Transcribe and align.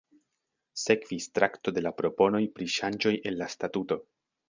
Sekvis 0.83 1.27
trakto 1.39 1.75
de 1.77 1.85
la 1.89 1.93
proponoj 2.01 2.43
pri 2.57 2.71
ŝanĝoj 2.79 3.17
en 3.21 3.41
la 3.45 3.55
statuto. 3.59 4.05